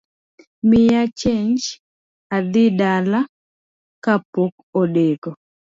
Miya 0.69 1.01
chenj 1.19 1.61
adhi 2.35 2.63
dala 2.79 3.19
kapok 4.03 4.53
odeko 4.79 5.29